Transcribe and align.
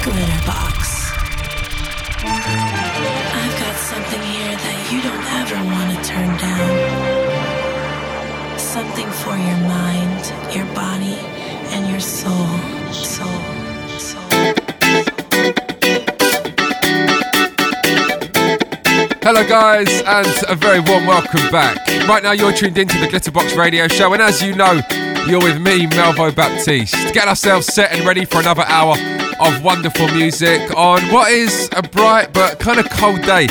Glitterbox. 0.00 1.12
I've 2.24 3.56
got 3.60 3.76
something 3.76 4.22
here 4.22 4.56
that 4.56 4.88
you 4.90 5.02
don't 5.02 5.26
ever 5.40 5.56
want 5.74 5.92
to 5.92 6.00
turn 6.08 6.32
down. 6.40 6.72
Something 8.58 9.10
for 9.10 9.36
your 9.36 9.58
mind, 9.68 10.32
your 10.56 10.64
body, 10.74 11.18
and 11.74 11.86
your 11.90 12.00
soul. 12.00 12.48
Soul. 12.94 13.28
Hello, 19.22 19.46
guys, 19.46 20.02
and 20.06 20.44
a 20.48 20.56
very 20.56 20.80
warm 20.80 21.06
welcome 21.06 21.50
back. 21.50 21.76
Right 22.08 22.22
now, 22.22 22.32
you're 22.32 22.54
tuned 22.54 22.78
into 22.78 22.98
the 22.98 23.06
Glitterbox 23.06 23.54
Radio 23.54 23.86
Show, 23.86 24.14
and 24.14 24.22
as 24.22 24.42
you 24.42 24.54
know, 24.54 24.80
you're 25.26 25.42
with 25.42 25.60
me, 25.60 25.86
Melvo 25.88 26.34
Baptiste. 26.34 27.12
Get 27.12 27.28
ourselves 27.28 27.66
set 27.66 27.92
and 27.92 28.06
ready 28.06 28.24
for 28.24 28.40
another 28.40 28.62
hour 28.62 28.96
of 29.40 29.64
wonderful 29.64 30.06
music 30.08 30.60
on 30.76 31.00
what 31.10 31.32
is 31.32 31.68
a 31.74 31.82
bright 31.82 32.32
but 32.32 32.58
kind 32.58 32.78
of 32.78 32.88
cold 32.90 33.22
day 33.22 33.48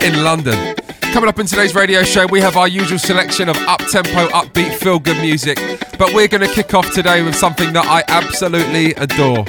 in 0.00 0.22
London. 0.22 0.74
Coming 1.12 1.28
up 1.28 1.38
in 1.38 1.46
today's 1.46 1.74
radio 1.74 2.02
show, 2.04 2.26
we 2.26 2.40
have 2.40 2.56
our 2.56 2.68
usual 2.68 2.98
selection 2.98 3.48
of 3.48 3.56
up 3.68 3.80
tempo, 3.90 4.28
upbeat, 4.28 4.74
feel 4.74 4.98
good 4.98 5.20
music, 5.20 5.58
but 5.98 6.14
we're 6.14 6.28
going 6.28 6.40
to 6.40 6.54
kick 6.54 6.74
off 6.74 6.90
today 6.92 7.22
with 7.22 7.34
something 7.34 7.72
that 7.72 7.84
I 7.86 8.02
absolutely 8.08 8.94
adore. 8.94 9.44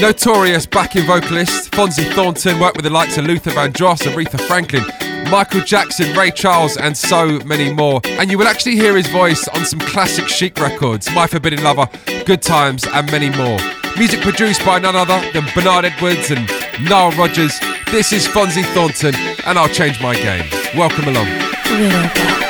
Notorious 0.00 0.64
backing 0.64 1.04
vocalist 1.04 1.70
Fonzi 1.72 2.10
Thornton 2.14 2.58
worked 2.58 2.76
with 2.76 2.84
the 2.84 2.90
likes 2.90 3.18
of 3.18 3.26
Luther 3.26 3.50
Vandross, 3.50 4.02
Aretha 4.02 4.40
Franklin, 4.40 4.84
Michael 5.30 5.60
Jackson, 5.60 6.16
Ray 6.16 6.30
Charles, 6.30 6.76
and 6.76 6.96
so 6.96 7.38
many 7.40 7.72
more. 7.72 8.00
And 8.04 8.30
you 8.30 8.38
will 8.38 8.48
actually 8.48 8.76
hear 8.76 8.96
his 8.96 9.08
voice 9.08 9.46
on 9.48 9.64
some 9.64 9.80
classic 9.80 10.28
chic 10.28 10.58
records 10.58 11.12
My 11.12 11.26
Forbidden 11.26 11.62
Lover, 11.62 11.86
Good 12.24 12.42
Times, 12.42 12.86
and 12.86 13.10
many 13.10 13.30
more. 13.30 13.58
Music 13.98 14.20
produced 14.20 14.64
by 14.64 14.78
none 14.78 14.94
other 14.94 15.20
than 15.32 15.44
Bernard 15.56 15.84
Edwards 15.84 16.30
and 16.30 16.48
Nile 16.88 17.10
Rodgers. 17.18 17.58
This 17.90 18.12
is 18.12 18.28
Fonzi 18.28 18.62
Thornton, 18.72 19.12
and 19.44 19.58
I'll 19.58 19.68
change 19.68 20.00
my 20.00 20.14
game. 20.14 20.48
Welcome 20.76 21.08
along. 21.08 22.47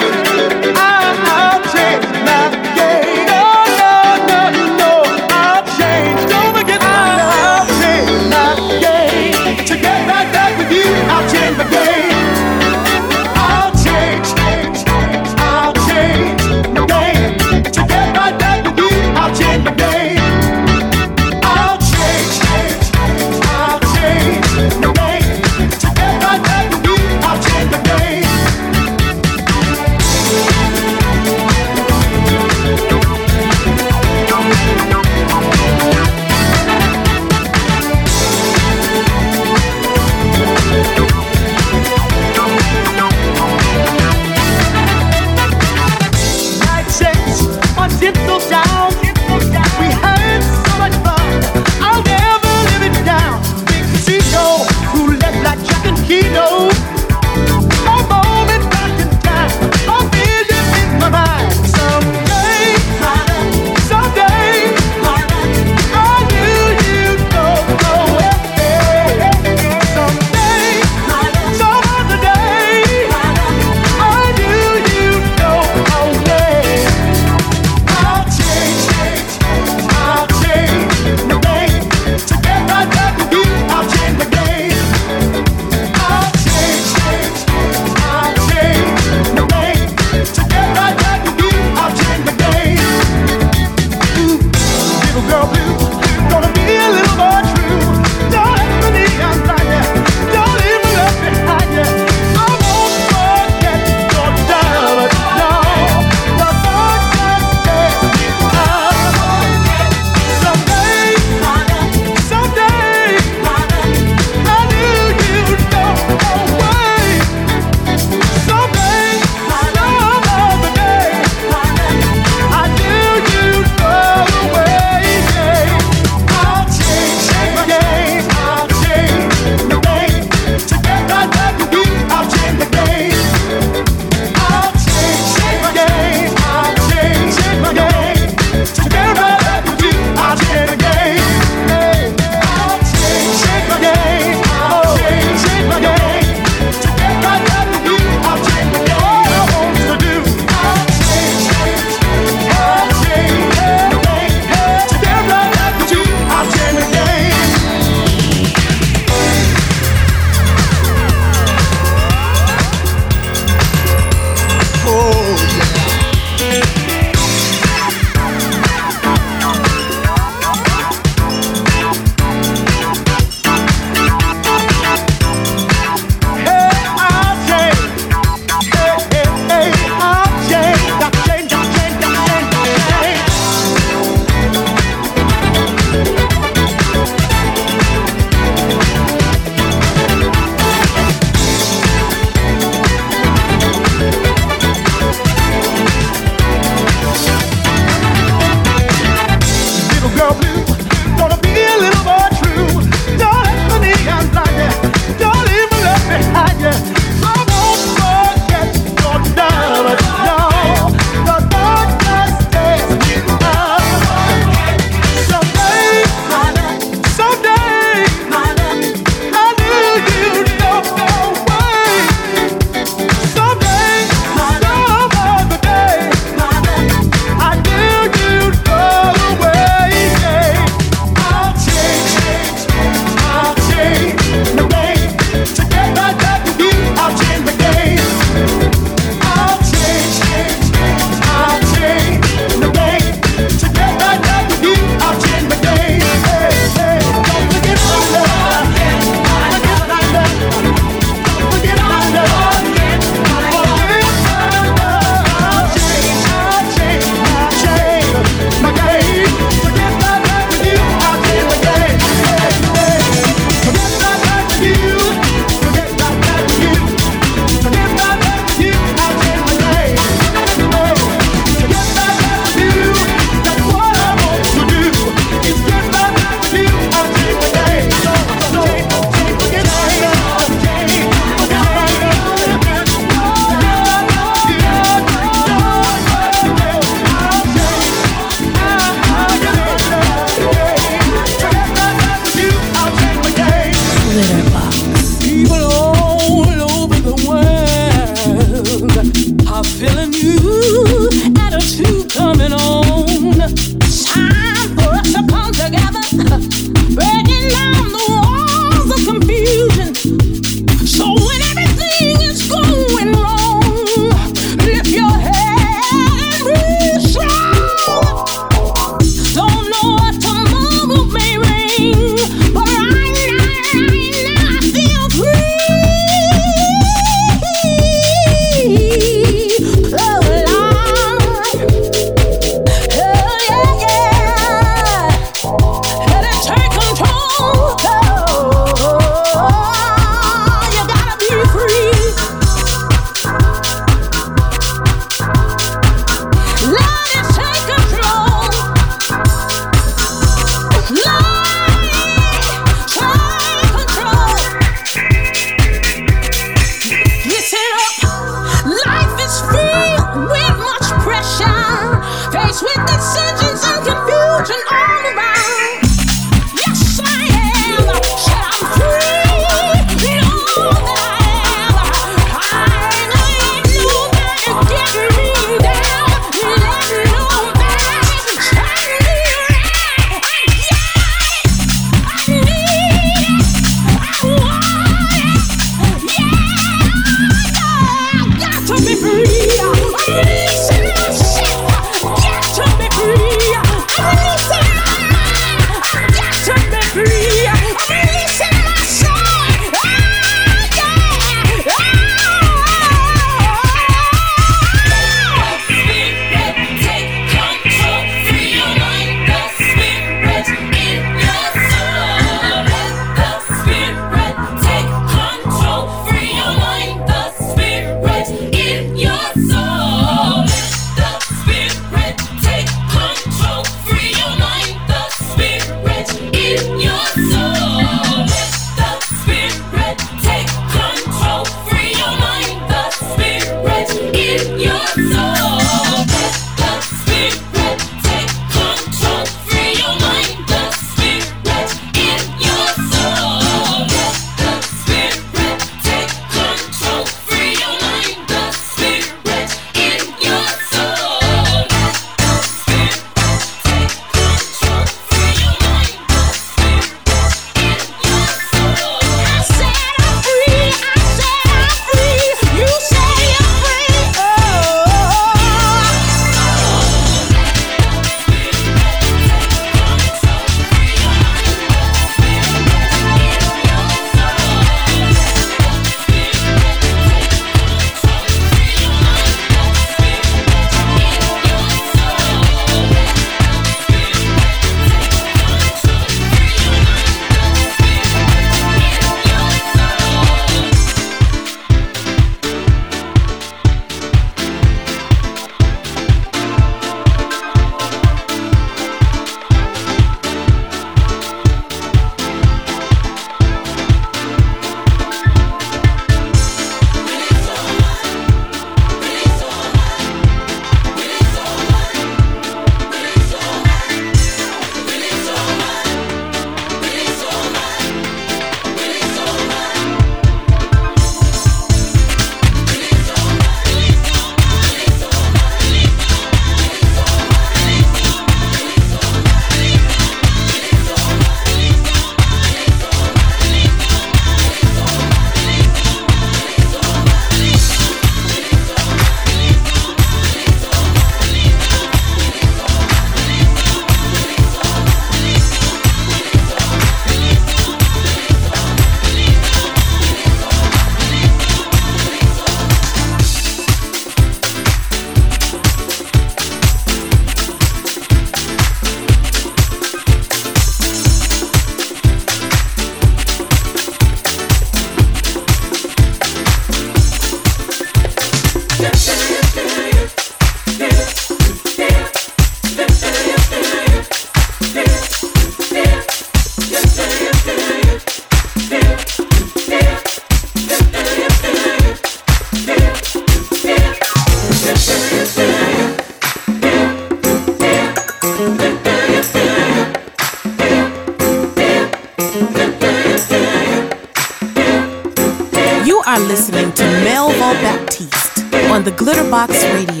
On 598.00 598.84
the 598.84 598.92
Glitterbox 598.92 599.50
Radio 599.74 600.00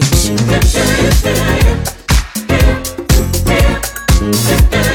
Show. 4.78 4.87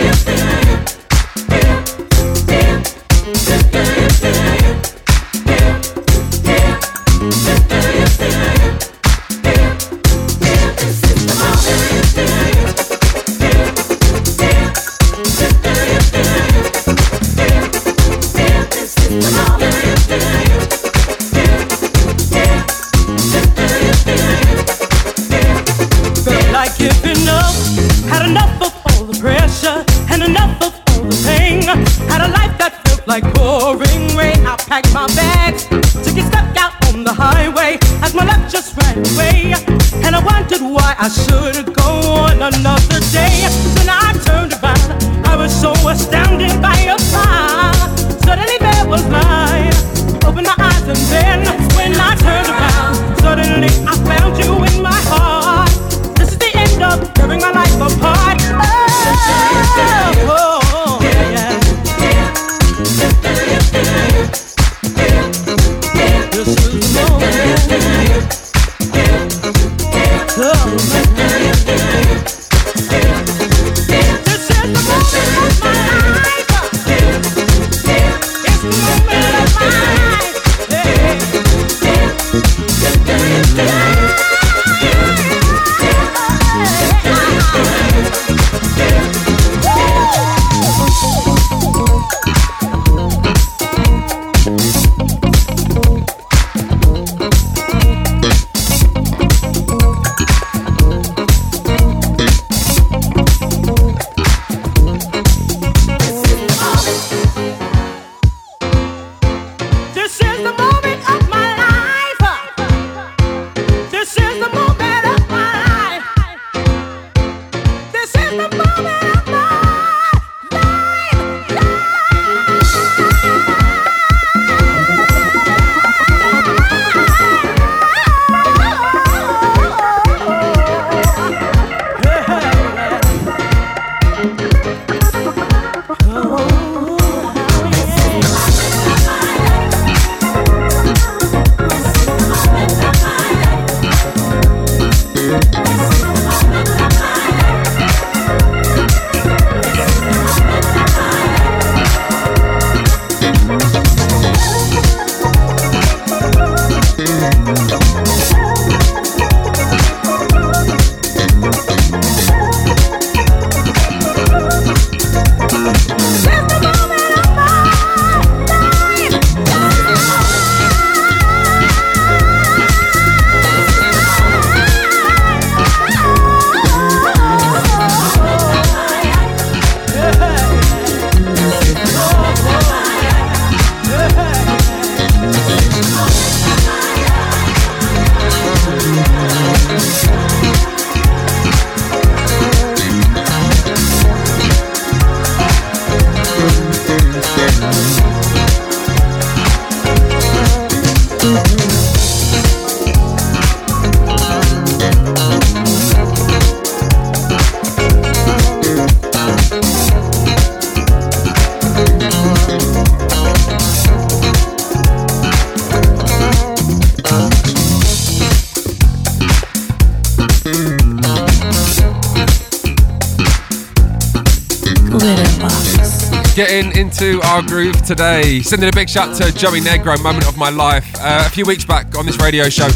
Into 227.03 227.21
our 227.27 227.41
groove 227.41 227.81
today. 227.83 228.41
Sending 228.41 228.69
a 228.69 228.71
big 228.71 228.89
shout 228.89 229.15
to 229.17 229.31
Joey 229.33 229.59
Negro, 229.59 230.01
moment 230.01 230.27
of 230.27 230.37
my 230.37 230.49
life. 230.49 230.89
Uh, 230.99 231.23
a 231.25 231.29
few 231.29 231.45
weeks 231.45 231.65
back 231.65 231.97
on 231.97 232.05
this 232.05 232.17
radio 232.17 232.49
show, 232.49 232.69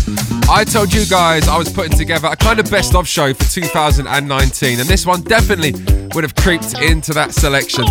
I 0.50 0.66
told 0.66 0.94
you 0.94 1.06
guys 1.06 1.48
I 1.48 1.58
was 1.58 1.72
putting 1.72 1.98
together 1.98 2.28
a 2.28 2.36
kind 2.36 2.60
of 2.60 2.70
best 2.70 2.94
of 2.94 3.08
show 3.08 3.34
for 3.34 3.44
2019, 3.46 4.80
and 4.80 4.90
this 4.90 5.06
one 5.06 5.22
definitely 5.22 5.72
would 6.14 6.24
have 6.24 6.36
creeped 6.36 6.82
into 6.82 7.14
that 7.14 7.34
selection. 7.34 7.86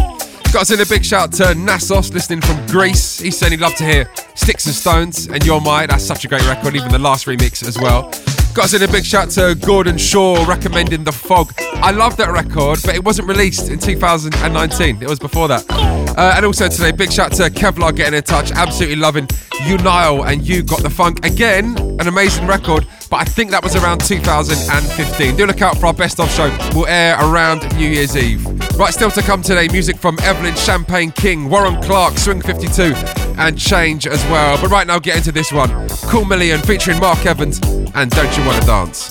Got 0.53 0.61
to 0.61 0.65
send 0.67 0.81
a 0.81 0.87
big 0.87 1.05
shout 1.05 1.33
to 1.35 1.55
Nassos, 1.55 2.13
listening 2.13 2.43
from 2.43 2.65
Greece. 2.67 3.19
He 3.19 3.31
said 3.31 3.51
he'd 3.51 3.61
love 3.61 3.75
to 3.77 3.85
hear 3.85 4.11
Sticks 4.35 4.67
and 4.67 4.75
Stones 4.75 5.27
and 5.29 5.45
You're 5.45 5.61
My. 5.61 5.87
That's 5.87 6.05
such 6.05 6.25
a 6.25 6.29
great 6.29 6.47
record, 6.47 6.77
even 6.77 6.91
the 6.91 6.99
last 6.99 7.27
remix 7.27 7.67
as 7.67 7.79
well. 7.79 8.11
Got 8.55 8.63
to 8.63 8.69
send 8.69 8.83
a 8.83 8.89
big 8.89 9.05
shout 9.05 9.31
to 9.31 9.55
Gordon 9.55 9.97
Shaw 9.97 10.45
recommending 10.47 11.05
The 11.05 11.13
Fog. 11.13 11.55
I 11.59 11.93
love 11.93 12.17
that 12.19 12.31
record, 12.31 12.81
but 12.85 12.95
it 12.95 13.05
wasn't 13.05 13.29
released 13.29 13.71
in 13.71 13.79
2019. 13.79 15.03
It 15.03 15.09
was 15.09 15.19
before 15.19 15.49
that. 15.49 16.06
Uh, 16.17 16.33
and 16.35 16.47
also 16.47 16.67
today, 16.67 16.93
big 16.93 17.13
shout 17.13 17.31
to 17.33 17.51
Kevlar 17.51 17.95
getting 17.95 18.15
in 18.15 18.23
touch. 18.23 18.51
Absolutely 18.53 18.97
loving 18.97 19.29
You 19.67 19.77
Nile 19.79 20.25
and 20.25 20.47
You 20.47 20.63
Got 20.63 20.83
the 20.83 20.89
Funk. 20.89 21.25
Again, 21.27 21.77
an 22.01 22.09
amazing 22.09 22.47
record, 22.47 22.87
but 23.11 23.17
I 23.17 23.25
think 23.25 23.51
that 23.51 23.63
was 23.63 23.77
around 23.77 24.01
2015. 24.01 25.37
Do 25.37 25.47
look 25.47 25.61
out 25.61 25.77
for 25.77 25.87
our 25.87 25.95
best 25.95 26.19
of 26.19 26.31
show. 26.33 26.49
We'll 26.75 26.87
air 26.87 27.17
around 27.21 27.71
New 27.77 27.89
Year's 27.89 28.17
Eve. 28.17 28.47
Right, 28.79 28.95
still 28.95 29.11
to 29.11 29.21
come 29.21 29.43
today, 29.43 29.69
music 29.69 29.99
from 29.99 30.19
Evelyn 30.23 30.55
Champagne 30.55 31.13
King, 31.13 31.51
Warren 31.51 31.81
Clark, 31.83 32.17
Swing 32.17 32.41
52, 32.41 32.95
and 33.37 33.59
Change 33.59 34.07
as 34.07 34.25
well. 34.25 34.59
But 34.61 34.71
right 34.71 34.87
now, 34.87 34.99
get 34.99 35.19
into 35.19 35.33
this 35.33 35.53
one. 35.53 35.89
Cool 36.09 36.25
Million 36.25 36.61
featuring 36.63 36.99
Mark 36.99 37.27
Evans 37.27 37.61
and 37.95 38.11
Don't 38.11 38.37
You 38.37 38.45
Wanna 38.47 38.65
Dance? 38.65 39.09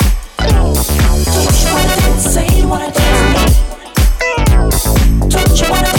Don't 5.29 5.61
you 5.61 5.69
wanna 5.69 5.83
dance? 5.83 5.94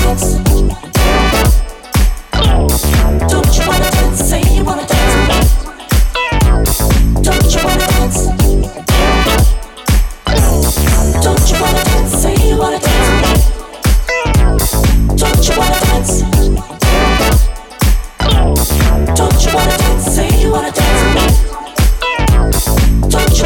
Don't 23.37 23.45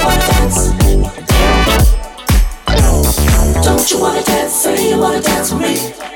you 3.91 3.99
wanna 3.99 4.23
dance? 4.23 4.55
Say 4.55 4.91
you 4.91 4.99
wanna 4.99 5.21
dance 5.21 5.53
with 5.53 5.63
me. 5.63 6.10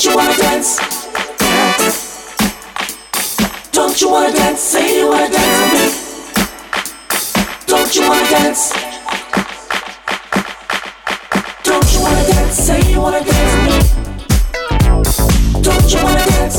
Don't 0.00 0.12
you 0.12 0.16
wanna 0.16 0.36
dance? 0.38 0.80
Don't 3.70 4.00
you 4.00 4.08
wanna 4.10 4.32
dance? 4.32 4.60
Say 4.60 4.96
you 4.98 5.08
wanna 5.10 5.28
dance 5.28 5.60
with 5.60 5.72
me. 5.76 5.88
Don't 7.66 7.94
you 7.94 8.08
wanna 8.08 8.30
dance? 8.30 8.72
Don't 11.62 11.92
you 11.92 12.00
wanna 12.00 12.24
dance? 12.28 12.56
Say 12.56 12.80
you 12.90 12.98
wanna 12.98 13.22
dance 13.22 13.52
with 13.52 13.64
me. 13.68 13.78
Don't 15.60 15.92
you 15.92 16.02
wanna 16.02 16.24
dance? 16.24 16.58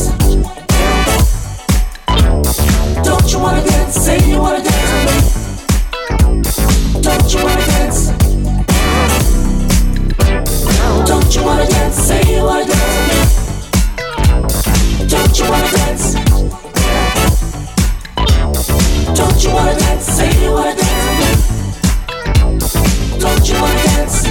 Don't 3.03 3.31
you 3.31 3.39
wanna 3.39 3.63
dance? 3.65 3.95
Say 3.95 4.19
you 4.29 4.39
wanna 4.39 4.61
dance 4.61 4.91
with 4.93 5.05
me. 5.09 5.17
Don't 7.01 7.33
you 7.33 7.43
wanna 7.43 7.65
dance? 7.65 8.11
Don't 11.07 11.35
you 11.35 11.43
wanna 11.43 11.65
dance? 11.67 11.95
Say 11.95 12.21
you 12.35 12.43
wanna 12.43 12.65
dance 12.65 13.09
with 13.09 13.15
me. 13.15 13.20
Don't 15.31 15.39
you 15.39 15.49
wanna 15.49 15.71
dance? 15.71 16.13
Don't 19.15 19.43
you 19.43 19.49
wanna 19.53 19.79
dance? 19.79 20.05
Say 20.05 20.43
you 20.43 20.51
wanna 20.51 20.75
dance 20.75 21.05
me. 21.19 23.17
Don't 23.17 23.47
you 23.47 23.55
wanna 23.61 23.83
dance? 23.83 24.27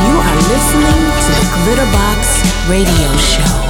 You 0.00 0.14
are 0.16 0.36
listening 0.48 1.02
to 1.24 1.30
the 1.36 1.44
Glitterbox 1.60 2.20
Radio 2.70 3.16
Show. 3.18 3.61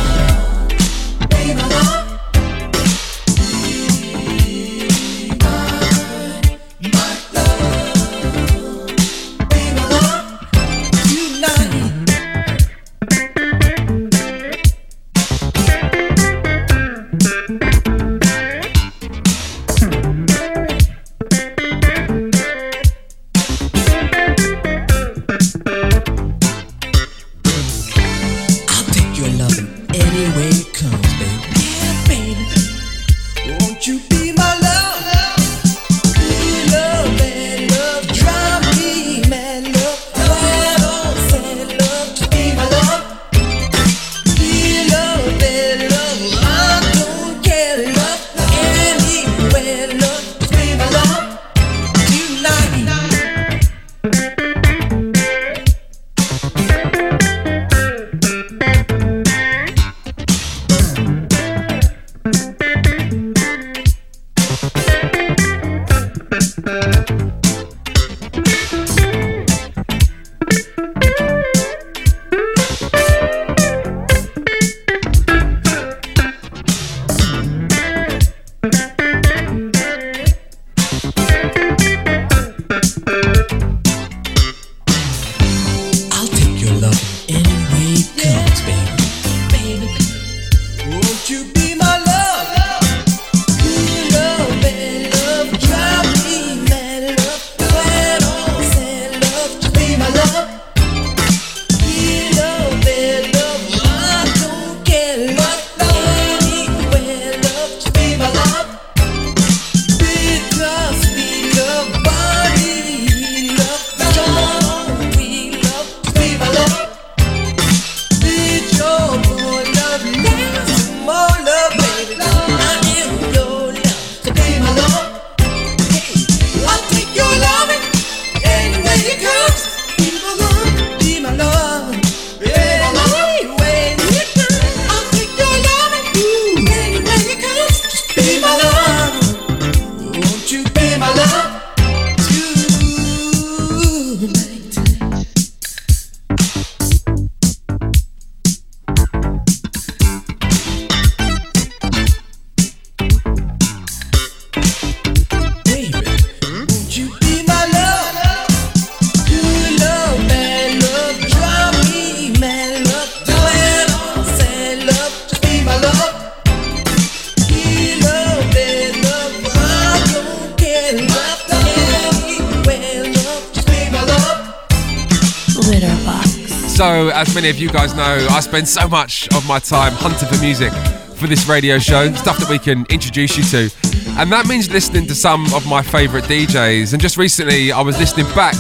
So, 175.82 177.10
as 177.10 177.34
many 177.34 177.50
of 177.50 177.58
you 177.58 177.68
guys 177.68 177.94
know, 177.94 178.26
I 178.30 178.40
spend 178.40 178.68
so 178.68 178.88
much 178.88 179.28
of 179.34 179.46
my 179.46 179.58
time 179.58 179.92
hunting 179.92 180.28
for 180.28 180.40
music 180.40 180.72
for 181.16 181.26
this 181.26 181.46
radio 181.48 181.78
show, 181.78 182.12
stuff 182.14 182.38
that 182.38 182.48
we 182.48 182.58
can 182.58 182.86
introduce 182.88 183.36
you 183.36 183.44
to. 183.44 183.74
And 184.18 184.30
that 184.32 184.46
means 184.46 184.70
listening 184.70 185.06
to 185.08 185.14
some 185.14 185.52
of 185.54 185.66
my 185.66 185.82
favourite 185.82 186.24
DJs. 186.24 186.92
And 186.92 187.02
just 187.02 187.16
recently, 187.16 187.72
I 187.72 187.80
was 187.80 187.98
listening 187.98 188.26
back 188.34 188.54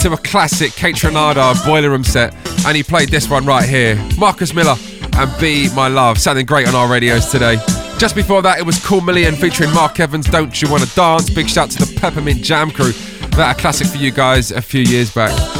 to 0.00 0.12
a 0.12 0.16
classic 0.16 0.70
Kaytranada 0.72 1.64
Boiler 1.66 1.90
Room 1.90 2.04
set, 2.04 2.34
and 2.64 2.76
he 2.76 2.82
played 2.82 3.08
this 3.08 3.28
one 3.28 3.44
right 3.44 3.68
here 3.68 3.96
Marcus 4.16 4.54
Miller 4.54 4.76
and 5.14 5.40
Be 5.40 5.68
My 5.74 5.88
Love, 5.88 6.18
sounding 6.18 6.46
great 6.46 6.68
on 6.68 6.74
our 6.74 6.88
radios 6.88 7.26
today. 7.26 7.56
Just 7.98 8.14
before 8.14 8.40
that, 8.42 8.58
it 8.58 8.64
was 8.64 8.84
Cool 8.84 9.00
Million 9.00 9.34
featuring 9.34 9.72
Mark 9.74 9.98
Evans, 9.98 10.26
Don't 10.26 10.62
You 10.62 10.70
Wanna 10.70 10.86
Dance? 10.94 11.28
Big 11.28 11.48
shout 11.48 11.70
to 11.70 11.84
the 11.84 12.00
Peppermint 12.00 12.42
Jam 12.42 12.70
crew. 12.70 12.92
That 13.32 13.56
a 13.56 13.60
classic 13.60 13.88
for 13.88 13.98
you 13.98 14.12
guys 14.12 14.52
a 14.52 14.62
few 14.62 14.82
years 14.82 15.12
back. 15.12 15.57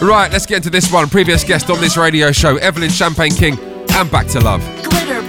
Right, 0.00 0.32
let's 0.32 0.46
get 0.46 0.56
into 0.56 0.70
this 0.70 0.90
one. 0.90 1.08
Previous 1.10 1.44
guest 1.44 1.68
on 1.68 1.78
this 1.80 1.96
radio 1.98 2.32
show, 2.32 2.56
Evelyn 2.56 2.88
Champagne 2.90 3.32
King, 3.32 3.58
and 3.92 4.10
Back 4.10 4.26
to 4.28 4.40
Love. 4.40 4.62
Glitterbox, 4.82 5.19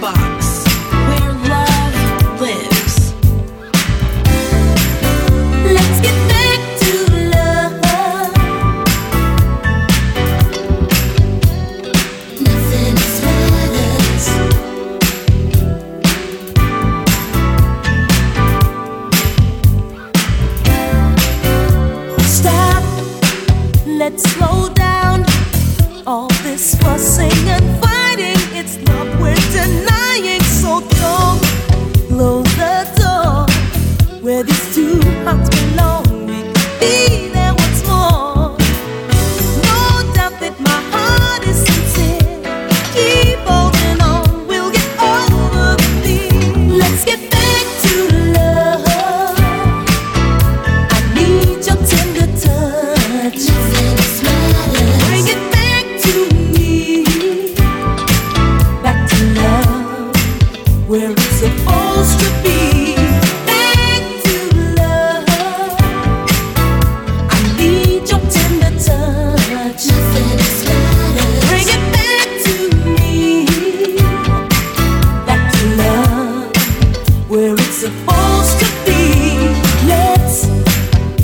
supposed 77.92 78.58
to 78.60 78.66
be. 78.86 79.38
Let's 79.86 80.48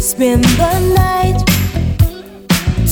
spend 0.05 0.45
the 0.45 0.75
night 0.97 1.39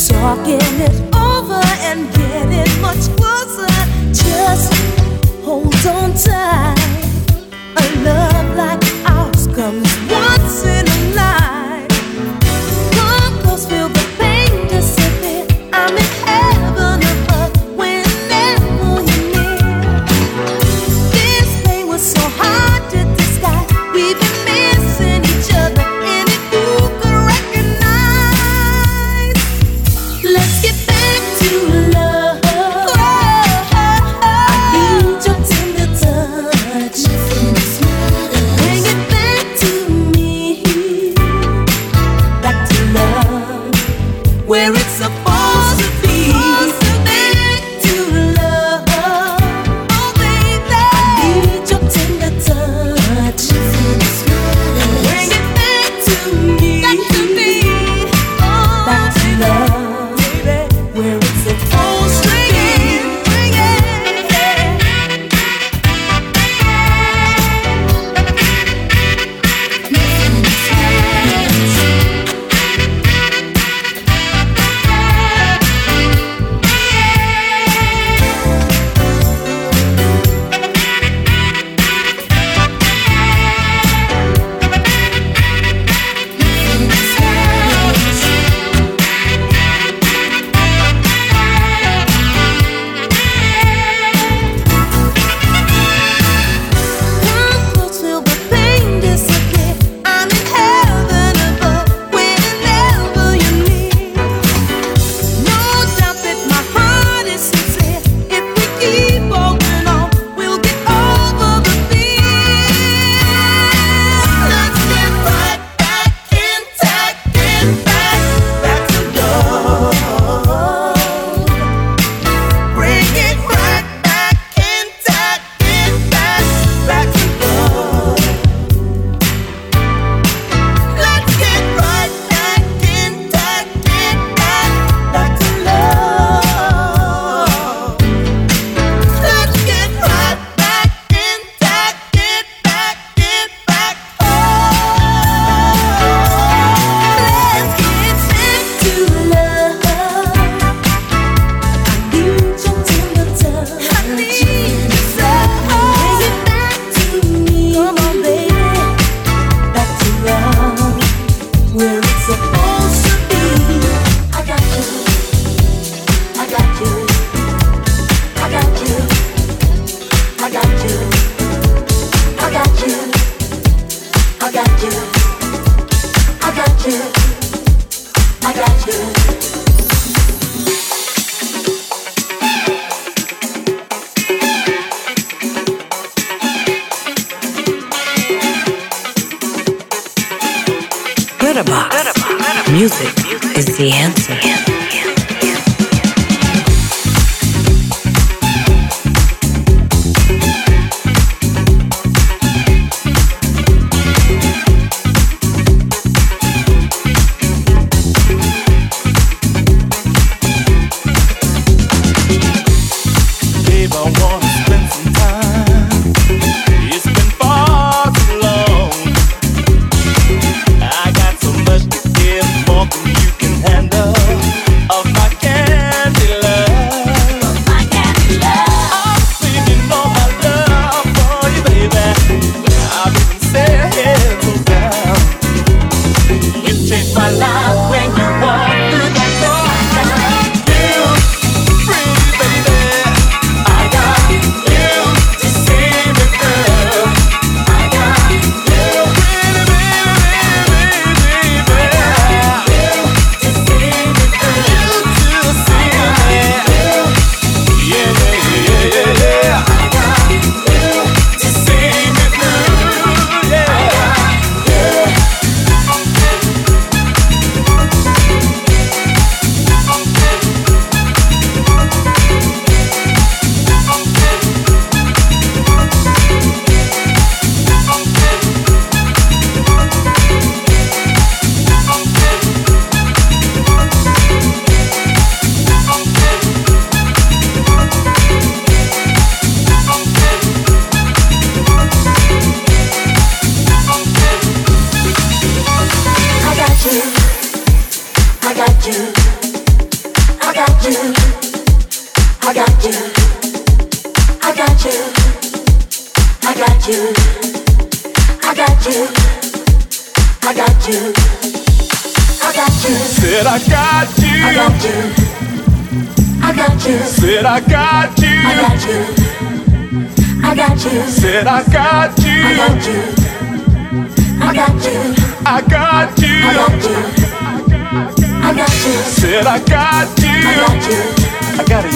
talking 0.08 0.80
it 0.80 0.96
over 1.14 1.62
and 1.88 2.00
getting 2.14 2.80
much 2.80 3.04
closer. 3.16 3.72
Just 4.12 4.72
hold 5.44 5.74
on 5.86 6.12
tight. 6.14 6.78
A 7.76 7.84
love 8.04 8.56
like 8.56 8.84
ours 9.10 9.46
comes 9.48 9.88
once 10.10 10.64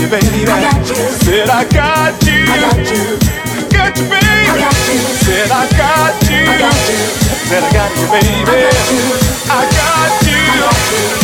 you, 0.01 0.09
baby. 0.09 0.47
I 0.49 0.61
got 0.61 0.89
you. 0.89 0.95
Said 1.21 1.51
I 1.51 1.65
got 1.65 2.25
you. 2.25 2.45
I 2.49 2.57
got 2.61 2.79
you. 2.89 3.19
Got 3.69 3.99
you, 3.99 4.05
baby. 4.09 4.25
I 4.25 4.57
got 4.59 4.75
you. 4.89 4.99
Said 5.21 5.51
I 5.51 5.69
got 5.77 6.31
you. 6.31 6.41
I 6.41 6.59
got 6.59 6.89
you. 6.89 6.97
Said 7.49 7.63
I 7.63 7.73
got 7.73 7.91
you, 7.99 8.07
baby. 8.09 8.61
I 9.49 9.69
got 9.77 10.27
you. 10.27 10.33
I 10.33 10.61
got 10.61 11.17
you. 11.17 11.20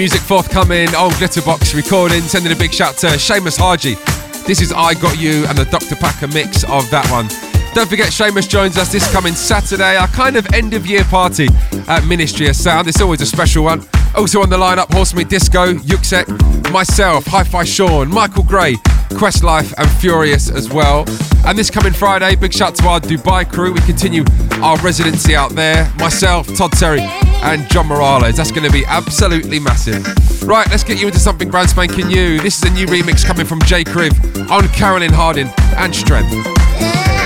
music 0.00 0.22
forthcoming 0.22 0.88
on 0.94 1.10
Glitterbox 1.10 1.74
Recording. 1.74 2.22
Sending 2.22 2.50
a 2.50 2.56
big 2.56 2.72
shout 2.72 2.96
to 2.96 3.08
Seamus 3.08 3.58
Haji. 3.58 3.96
This 4.46 4.62
is 4.62 4.72
I 4.72 4.94
Got 4.94 5.18
You 5.18 5.44
and 5.44 5.58
the 5.58 5.66
Dr. 5.66 5.94
Packer 5.94 6.28
mix 6.28 6.64
of 6.64 6.88
that 6.88 7.06
one. 7.10 7.28
Don't 7.74 7.86
forget, 7.86 8.08
Seamus 8.08 8.48
joins 8.48 8.78
us 8.78 8.90
this 8.90 9.12
coming 9.12 9.34
Saturday, 9.34 9.98
our 9.98 10.08
kind 10.08 10.36
of 10.36 10.54
end 10.54 10.72
of 10.72 10.86
year 10.86 11.04
party 11.04 11.48
at 11.86 12.06
Ministry 12.06 12.48
of 12.48 12.56
Sound. 12.56 12.88
It's 12.88 13.02
always 13.02 13.20
a 13.20 13.26
special 13.26 13.62
one. 13.62 13.86
Also 14.16 14.40
on 14.40 14.48
the 14.48 14.56
lineup, 14.56 14.86
Horsemeat 14.86 15.28
Disco, 15.28 15.74
Yuksek, 15.74 16.72
myself, 16.72 17.26
Hi 17.26 17.44
Fi 17.44 17.64
Sean, 17.64 18.08
Michael 18.08 18.44
Gray, 18.44 18.76
Qwestlife, 19.10 19.74
and 19.76 19.90
Furious 20.00 20.50
as 20.50 20.70
well. 20.70 21.04
And 21.44 21.58
this 21.58 21.68
coming 21.68 21.92
Friday, 21.92 22.36
big 22.36 22.54
shout 22.54 22.74
to 22.76 22.88
our 22.88 23.00
Dubai 23.00 23.46
crew. 23.46 23.74
We 23.74 23.80
continue 23.80 24.24
our 24.62 24.78
residency 24.78 25.36
out 25.36 25.50
there. 25.50 25.92
Myself, 25.98 26.46
Todd 26.56 26.72
Terry, 26.72 27.06
and 27.42 27.68
John 27.68 27.86
Morales. 27.86 28.36
That's 28.36 28.50
going 28.50 28.66
to 28.66 28.72
be 28.72 28.84
absolutely 28.86 29.60
massive. 29.60 30.04
Right, 30.42 30.68
let's 30.70 30.84
get 30.84 31.00
you 31.00 31.06
into 31.06 31.18
something 31.18 31.50
brand 31.50 31.70
spanking 31.70 32.08
new. 32.08 32.40
This 32.40 32.62
is 32.62 32.70
a 32.70 32.72
new 32.72 32.86
remix 32.86 33.24
coming 33.24 33.46
from 33.46 33.60
JKriv 33.60 34.50
on 34.50 34.68
Carolyn 34.68 35.12
Hardin 35.12 35.48
and 35.76 35.94
Strength. 35.94 37.19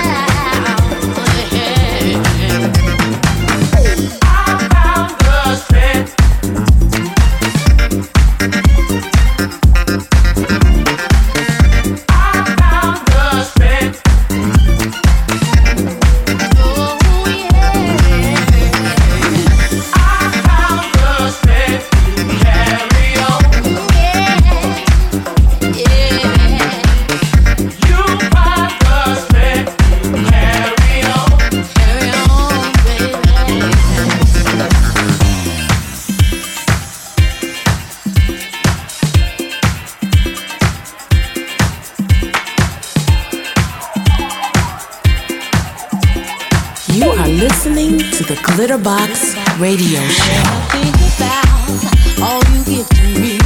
To 48.17 48.23
the 48.23 48.35
Glitterbox 48.35 49.35
Radio 49.59 50.01
Show. 50.07 50.43
think 50.71 50.95
about 51.17 52.23
all 52.23 52.41
you 52.55 52.65
give 52.65 52.89
to 52.91 53.03
me. 53.21 53.39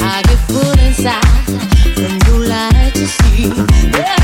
I 0.00 0.22
get 0.24 0.38
full 0.48 0.78
inside 0.86 1.44
from 1.96 2.48
light 2.48 2.94
to 2.94 3.06
see. 3.06 4.19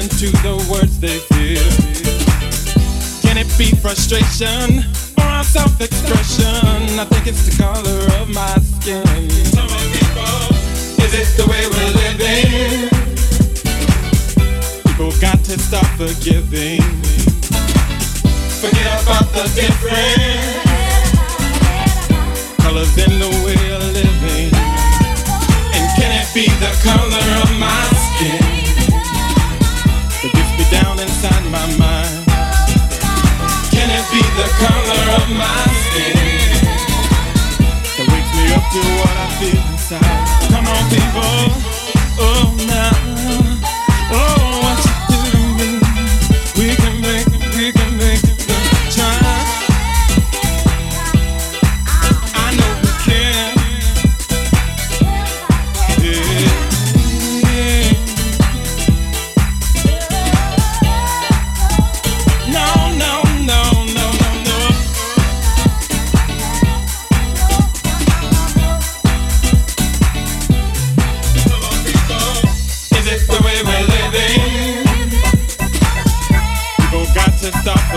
listen 0.00 0.18
to 0.18 0.30
the 0.42 0.54
words 0.70 1.00
they 1.00 1.18
feel. 1.18 1.62
Can 3.22 3.36
it 3.36 3.48
be 3.58 3.74
frustration 3.74 4.84
or 5.18 5.42
self 5.42 5.80
expression? 5.80 6.98
I 6.98 7.04
think 7.04 7.26
it's 7.26 7.44
the 7.46 7.62
color. 7.62 7.87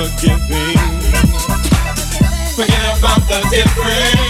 forgiving. 0.09 0.77
Forget 2.55 2.97
about 2.97 3.21
the 3.27 3.47
difference. 3.51 4.20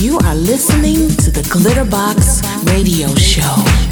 You 0.00 0.18
are 0.24 0.34
listening 0.34 1.08
to 1.16 1.30
the 1.30 1.42
Glitterbox 1.50 2.42
Radio 2.72 3.14
Show. 3.16 3.87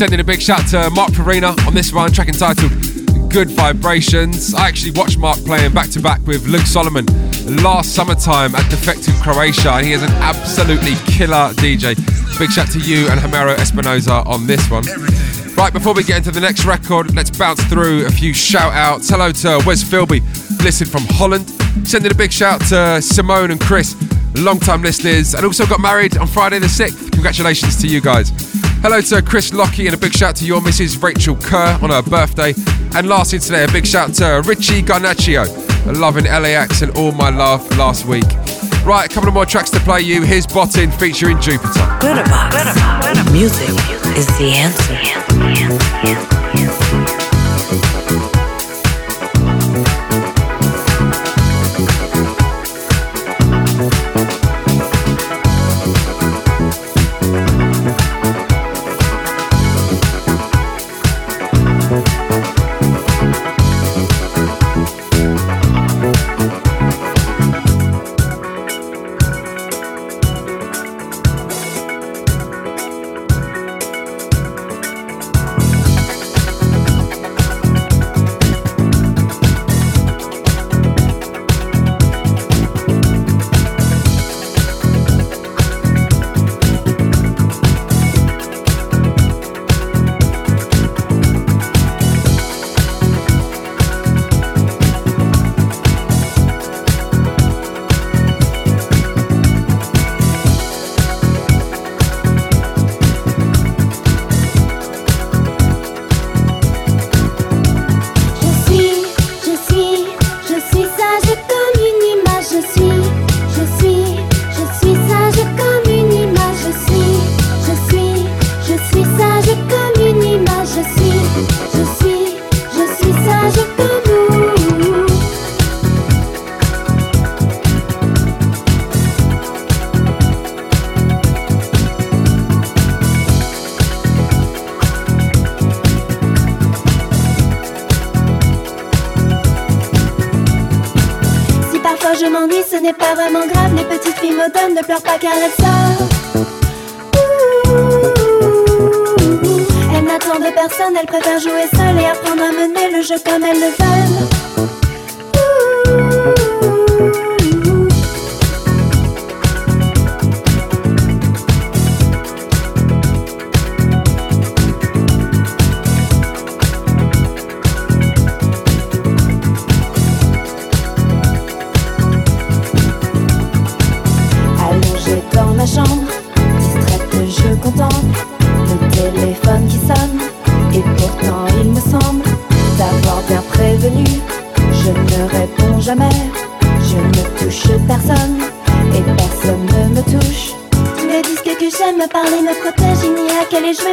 Sending 0.00 0.20
a 0.20 0.24
big 0.24 0.40
shout 0.40 0.66
to 0.66 0.88
Mark 0.94 1.12
Farina 1.12 1.54
on 1.66 1.74
this 1.74 1.92
one, 1.92 2.10
track 2.10 2.28
entitled 2.28 2.72
Good 3.30 3.50
Vibrations. 3.50 4.54
I 4.54 4.66
actually 4.66 4.92
watched 4.92 5.18
Mark 5.18 5.36
playing 5.44 5.74
back 5.74 5.90
to 5.90 6.00
back 6.00 6.26
with 6.26 6.46
Luke 6.46 6.64
Solomon 6.64 7.04
last 7.62 7.94
summertime 7.94 8.54
at 8.54 8.70
Defected 8.70 9.12
Croatia, 9.16 9.72
and 9.72 9.84
he 9.84 9.92
is 9.92 10.02
an 10.02 10.08
absolutely 10.12 10.94
killer 11.04 11.52
DJ. 11.52 11.94
Big 12.38 12.50
shout 12.50 12.70
to 12.70 12.78
you 12.78 13.08
and 13.08 13.20
Homero 13.20 13.54
Espinoza 13.56 14.24
on 14.24 14.46
this 14.46 14.70
one. 14.70 14.84
Right, 15.54 15.70
before 15.70 15.92
we 15.92 16.02
get 16.02 16.16
into 16.16 16.30
the 16.30 16.40
next 16.40 16.64
record, 16.64 17.14
let's 17.14 17.36
bounce 17.36 17.62
through 17.64 18.06
a 18.06 18.10
few 18.10 18.32
shout 18.32 18.72
outs. 18.72 19.10
Hello 19.10 19.32
to 19.32 19.62
Wes 19.66 19.84
Philby, 19.84 20.22
listening 20.64 20.88
from 20.88 21.02
Holland. 21.10 21.46
Sending 21.86 22.10
a 22.10 22.14
big 22.14 22.32
shout 22.32 22.62
to 22.68 23.02
Simone 23.02 23.50
and 23.50 23.60
Chris, 23.60 23.94
long 24.34 24.60
time 24.60 24.80
listeners, 24.80 25.34
and 25.34 25.44
also 25.44 25.66
got 25.66 25.78
married 25.78 26.16
on 26.16 26.26
Friday 26.26 26.58
the 26.58 26.68
6th. 26.68 27.12
Congratulations 27.12 27.76
to 27.82 27.86
you 27.86 28.00
guys. 28.00 28.49
Hello 28.82 28.98
to 29.02 29.20
Chris 29.20 29.52
Lockie 29.52 29.86
and 29.86 29.94
a 29.94 29.98
big 29.98 30.14
shout 30.14 30.36
to 30.36 30.46
your 30.46 30.62
Mrs. 30.62 31.02
Rachel 31.02 31.36
Kerr 31.36 31.78
on 31.82 31.90
her 31.90 32.00
birthday. 32.00 32.54
And 32.94 33.08
lastly 33.08 33.38
today, 33.38 33.64
a 33.64 33.68
big 33.68 33.86
shout 33.86 34.14
to 34.14 34.42
Richie 34.46 34.80
Garnaccio, 34.80 35.44
loving 35.98 36.24
LAX 36.24 36.80
and 36.80 36.96
all 36.96 37.12
my 37.12 37.28
love 37.28 37.60
last 37.76 38.06
week. 38.06 38.24
Right, 38.82 39.04
a 39.04 39.08
couple 39.14 39.28
of 39.28 39.34
more 39.34 39.44
tracks 39.44 39.68
to 39.72 39.80
play 39.80 40.00
you. 40.00 40.22
Here's 40.22 40.46
Bottin 40.46 40.90
featuring 40.98 41.38
Jupiter. 41.42 41.68
Glitterbox. 42.00 43.32
Music 43.32 43.68
is 44.16 44.26
the 44.38 44.52
answer. 44.56 46.39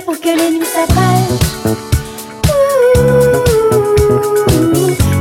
Pour 0.01 0.19
que 0.19 0.27
les 0.27 0.57
nuits 0.57 0.65
s'abrègent. 0.65 1.75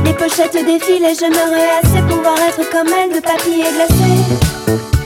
Les 0.05 0.13
pochettes 0.13 0.53
défilent 0.53 1.05
et 1.05 1.15
j'aimerais 1.15 1.69
assez 1.81 2.01
pouvoir 2.07 2.37
être 2.47 2.69
comme 2.69 2.87
elle 2.87 3.15
de 3.15 3.19
papier 3.19 3.63
glacé. 3.75 4.96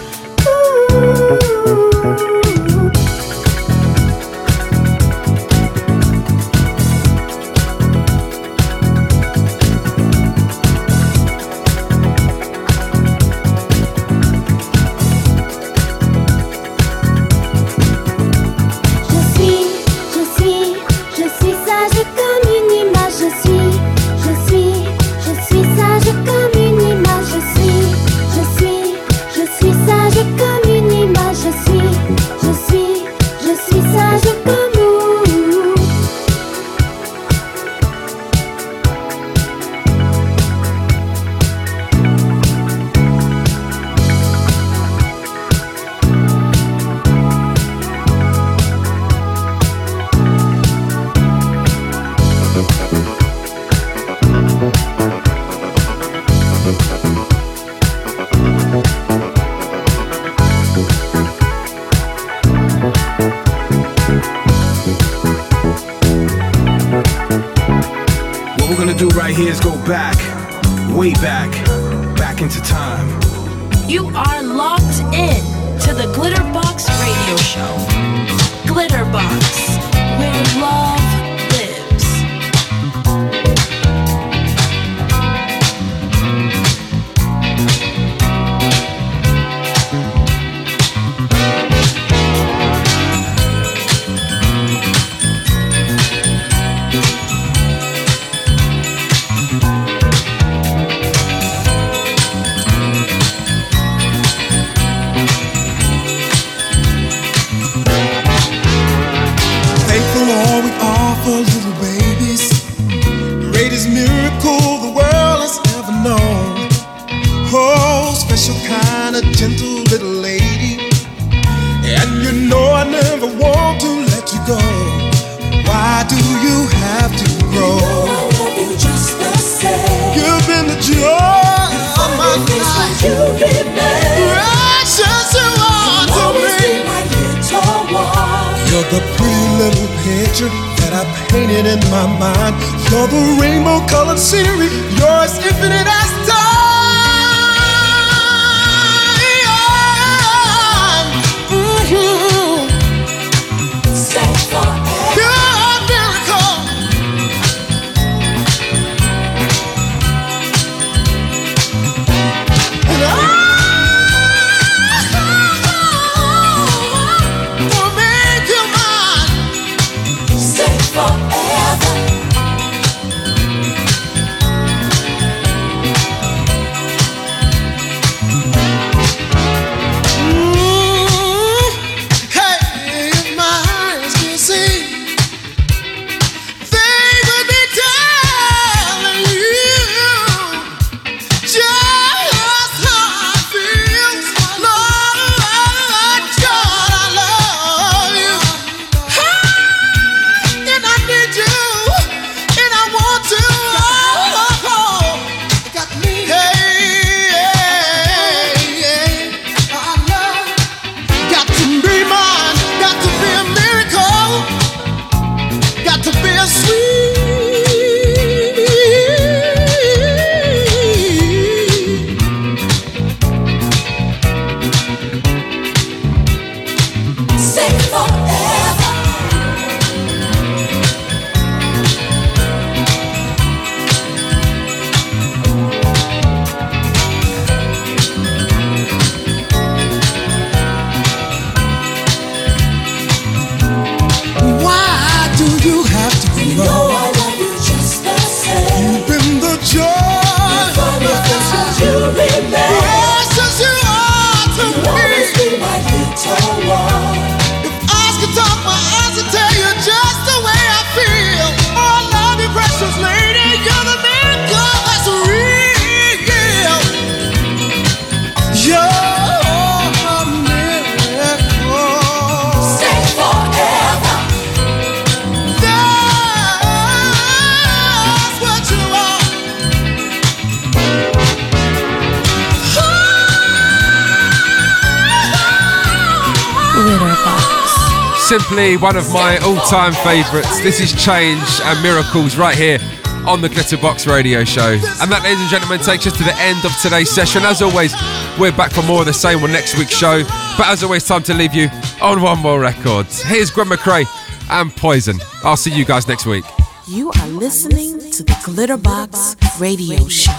My 289.11 289.37
all-time 289.39 289.93
favourites. 289.93 290.61
This 290.61 290.79
is 290.79 290.91
Change 290.93 291.43
and 291.63 291.83
Miracles 291.83 292.37
right 292.37 292.57
here 292.57 292.79
on 293.27 293.41
the 293.41 293.49
Glitterbox 293.49 294.11
Radio 294.11 294.43
Show. 294.43 294.71
And 294.71 295.11
that, 295.11 295.21
ladies 295.23 295.41
and 295.41 295.49
gentlemen, 295.49 295.79
takes 295.79 296.07
us 296.07 296.17
to 296.17 296.23
the 296.23 296.35
end 296.37 296.63
of 296.63 296.71
today's 296.81 297.11
session. 297.11 297.43
As 297.43 297.61
always, 297.61 297.93
we're 298.39 298.55
back 298.55 298.71
for 298.71 298.83
more 298.83 299.01
of 299.01 299.05
the 299.05 299.13
same 299.13 299.43
on 299.43 299.51
next 299.51 299.77
week's 299.77 299.95
show. 299.95 300.23
But 300.57 300.67
as 300.67 300.83
always, 300.83 301.05
time 301.05 301.23
to 301.23 301.33
leave 301.33 301.53
you 301.53 301.69
on 302.01 302.21
one 302.21 302.39
more 302.39 302.59
record. 302.59 303.05
Here's 303.07 303.51
Gwen 303.51 303.67
McCrae 303.67 304.05
and 304.49 304.73
Poison. 304.75 305.19
I'll 305.43 305.57
see 305.57 305.71
you 305.71 305.83
guys 305.83 306.07
next 306.07 306.25
week. 306.25 306.45
You 306.87 307.11
are 307.11 307.27
listening 307.27 307.99
to 308.11 308.23
the 308.23 308.33
Glitterbox 308.43 309.59
Radio 309.59 310.07
Show. 310.07 310.31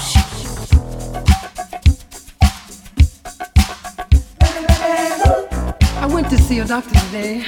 I 6.01 6.07
went 6.07 6.31
to 6.31 6.39
see 6.39 6.59
a 6.59 6.65
doctor 6.65 6.99
today, 6.99 7.45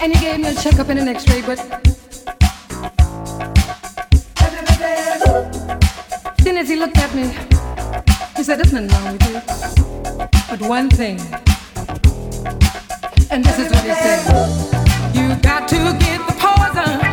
and 0.00 0.14
he 0.14 0.20
gave 0.20 0.38
me 0.40 0.48
a 0.48 0.54
checkup 0.54 0.88
and 0.88 0.98
an 0.98 1.08
X-ray, 1.08 1.42
but 1.42 1.58
then 6.38 6.56
as 6.56 6.68
he 6.68 6.76
looked 6.76 6.98
at 6.98 7.14
me, 7.14 7.24
he 8.36 8.42
said, 8.42 8.58
"There's 8.58 8.72
nothing 8.72 8.88
wrong 8.88 9.12
with 9.12 9.28
you, 9.28 9.40
but 10.50 10.60
one 10.60 10.88
thing." 10.90 11.18
And 13.30 13.44
this 13.44 13.58
is 13.58 13.70
what 13.72 13.84
he 13.84 13.94
said: 13.94 14.20
"You 15.14 15.34
got 15.36 15.68
to 15.68 15.76
get 15.98 16.20
the 16.26 16.34
poison, 16.38 17.05